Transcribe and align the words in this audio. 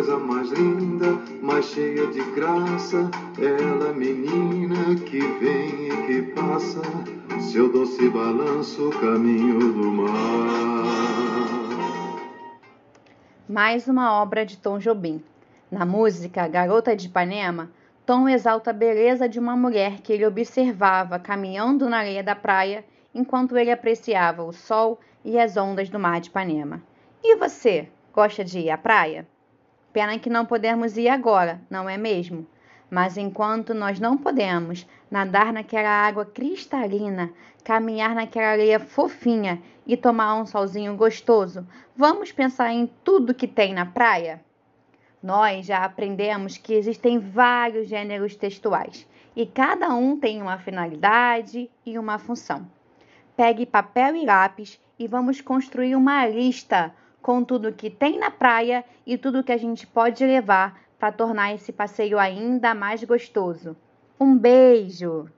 mais 0.00 0.50
linda, 0.50 1.06
mais 1.42 1.66
cheia 1.66 2.06
de 2.06 2.22
graça, 2.32 3.10
ela 3.38 3.92
menina 3.92 4.94
que 5.04 5.20
vem 5.20 5.88
e 5.88 6.06
que 6.06 6.22
passa, 6.32 6.80
seu 7.38 7.70
doce 7.70 8.08
balanço, 8.08 8.88
caminho 9.02 9.58
do 9.58 9.90
mar. 9.92 10.84
Mais 13.46 13.86
uma 13.86 14.18
obra 14.22 14.46
de 14.46 14.56
Tom 14.56 14.78
Jobim. 14.78 15.22
Na 15.70 15.84
música 15.84 16.48
Garota 16.48 16.96
de 16.96 17.08
Ipanema, 17.08 17.70
Tom 18.06 18.26
exalta 18.26 18.70
a 18.70 18.74
beleza 18.74 19.28
de 19.28 19.38
uma 19.38 19.54
mulher 19.54 20.00
que 20.00 20.14
ele 20.14 20.24
observava 20.24 21.18
caminhando 21.18 21.86
na 21.86 21.98
areia 21.98 22.22
da 22.22 22.34
praia 22.34 22.82
enquanto 23.14 23.58
ele 23.58 23.70
apreciava 23.70 24.42
o 24.42 24.54
sol 24.54 24.98
e 25.22 25.38
as 25.38 25.54
ondas 25.58 25.90
do 25.90 25.98
mar 25.98 26.18
de 26.18 26.30
Ipanema. 26.30 26.82
E 27.22 27.36
você, 27.36 27.90
gosta 28.14 28.42
de 28.42 28.60
ir 28.60 28.70
à 28.70 28.78
praia? 28.78 29.26
Pena 29.92 30.18
que 30.18 30.30
não 30.30 30.46
podemos 30.46 30.96
ir 30.96 31.08
agora, 31.08 31.60
não 31.68 31.88
é 31.88 31.98
mesmo? 31.98 32.46
Mas 32.90 33.16
enquanto 33.16 33.74
nós 33.74 34.00
não 34.00 34.16
podemos 34.16 34.86
nadar 35.10 35.52
naquela 35.52 35.88
água 35.88 36.24
cristalina, 36.24 37.30
caminhar 37.62 38.14
naquela 38.14 38.48
areia 38.48 38.80
fofinha 38.80 39.62
e 39.86 39.96
tomar 39.96 40.34
um 40.34 40.46
solzinho 40.46 40.96
gostoso, 40.96 41.66
vamos 41.96 42.32
pensar 42.32 42.72
em 42.72 42.86
tudo 43.04 43.34
que 43.34 43.46
tem 43.46 43.74
na 43.74 43.84
praia? 43.84 44.42
Nós 45.22 45.66
já 45.66 45.84
aprendemos 45.84 46.56
que 46.56 46.74
existem 46.74 47.18
vários 47.18 47.88
gêneros 47.88 48.34
textuais 48.34 49.06
e 49.36 49.46
cada 49.46 49.94
um 49.94 50.18
tem 50.18 50.42
uma 50.42 50.58
finalidade 50.58 51.70
e 51.84 51.98
uma 51.98 52.18
função. 52.18 52.66
Pegue 53.36 53.64
papel 53.64 54.16
e 54.16 54.26
lápis 54.26 54.80
e 54.98 55.06
vamos 55.06 55.40
construir 55.40 55.96
uma 55.96 56.26
lista 56.26 56.94
com 57.22 57.44
tudo 57.44 57.72
que 57.72 57.88
tem 57.88 58.18
na 58.18 58.30
praia 58.30 58.84
e 59.06 59.16
tudo 59.16 59.44
que 59.44 59.52
a 59.52 59.56
gente 59.56 59.86
pode 59.86 60.26
levar 60.26 60.82
para 60.98 61.12
tornar 61.12 61.54
esse 61.54 61.72
passeio 61.72 62.18
ainda 62.18 62.74
mais 62.74 63.02
gostoso. 63.04 63.76
Um 64.20 64.36
beijo! 64.36 65.28